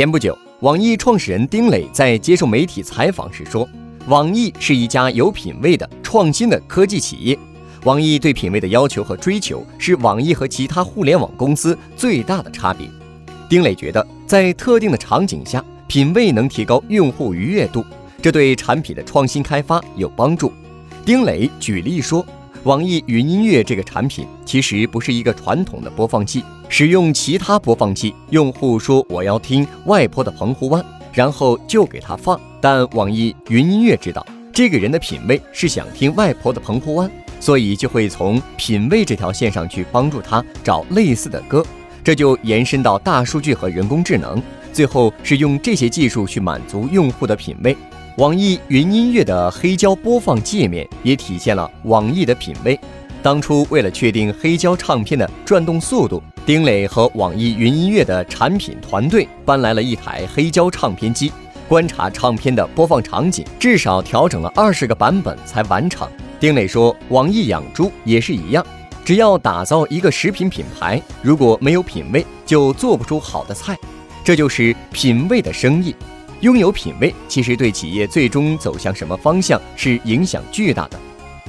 [0.00, 3.68] 前不久，网易创始人丁磊在接受媒体采访时说
[4.08, 7.38] ：“网易是一家有品位的创新的科技企业。
[7.84, 12.88] 网易对品位的要求和追求是网易和其他互联网公司最大的差别。”
[13.46, 17.84] 丁磊觉得，在特定的场景下，品味能提高用户愉悦度，
[18.22, 20.50] 这对产品的创新开发有帮助。
[21.04, 22.24] 丁磊举例说。
[22.64, 32.38] 网易云音乐这个产品其实不是一个传统的播放器，使用其他播放器，用户说我要听外婆的澎湖湾，然后就给他放。
[32.60, 37.10] 但网易云音乐知道这个人的品味是想听外婆的澎湖湾，
[37.40, 41.64] 所以就会从品味这条线上去帮助他找类似的歌，
[42.04, 47.74] 这就延伸到大数据和人工智能，最后是用这些技术去满足用户的品味。
[48.16, 52.78] 网易云音乐的黑胶播放界面也体现了网易的品味。
[53.22, 61.32] 当初为了确定黑胶唱片的转动速度，丁磊和网易云音乐的产品团队搬来了一台黑胶唱片机，
[61.68, 66.08] 观察唱片的播放场景，至少调整了二十个版本才完成。
[66.40, 68.64] 丁磊说：“网易养猪也是一样，
[69.04, 73.78] 只要打造一个食品品牌，如果没有品味，就做不出好的菜，
[74.24, 75.94] 这就是品味的生意。”
[76.40, 80.98] 拥有品位，其实对企业最终走向什么方向是影响巨大的。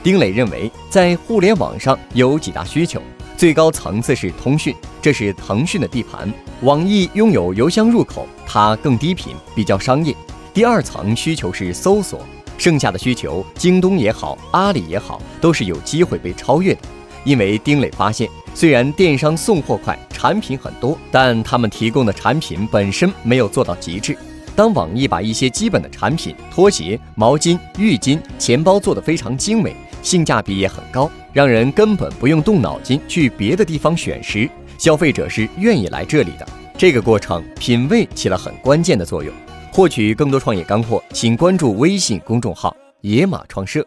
[0.00, 3.02] 丁磊认为，在互联网上有几大需求，
[3.36, 6.28] 最高层次是通讯，这是腾讯的地盘；
[6.62, 10.14] 网易拥有邮箱入口，它更低频，比较商业。
[10.54, 12.20] 第二层需求是搜索，
[12.56, 16.82] 剩下的需求，京东也好，阿里也好，都是有机会被超越的。
[17.24, 24.16] 因为丁磊发现，虽然电商送货快，产品很多，但他们提供的产品本身没有做到极致。
[24.56, 36.48] 当网易把一些基本的产品，拖鞋、毛巾、浴巾、钱包做得非常精美，性价比也很高，让人根本不用动脑筋去别的地方选时，消费者是愿意来这里的。
[36.78, 39.32] 这个过程，品味起了很关键的作用。
[39.70, 43.86] 获取更多创业干货，请关注微信公众号“野马创社”。